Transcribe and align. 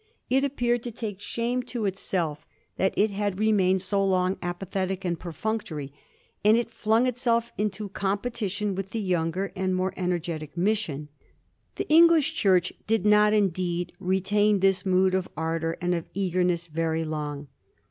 It 0.31 0.43
ap 0.43 0.55
peared 0.55 0.81
to 0.81 0.91
take 0.91 1.19
shame 1.21 1.61
to 1.69 1.85
itself 1.85 2.47
that 2.77 2.97
it 2.97 3.11
had 3.11 3.37
remained 3.37 3.83
so 3.83 4.03
long 4.03 4.35
apathetic 4.41 5.05
and 5.05 5.19
perfunctory, 5.19 5.93
and 6.43 6.57
it 6.57 6.71
flung 6.71 7.05
itself 7.05 7.51
into 7.55 7.87
competi 7.89 8.49
tion 8.49 8.73
with 8.73 8.89
the 8.89 8.99
younger 8.99 9.51
and 9.55 9.75
more 9.75 9.93
energetic 9.95 10.57
mission. 10.57 11.09
The 11.75 11.87
English 11.87 12.33
Church 12.33 12.73
did 12.87 13.05
not 13.05 13.31
indeed 13.33 13.93
retain 13.99 14.59
this 14.59 14.87
mood 14.87 15.13
of 15.13 15.29
ardor 15.37 15.77
and 15.79 15.93
of 15.93 16.09
eagerness 16.15 16.65
very 16.65 17.03
long. 17.03 17.45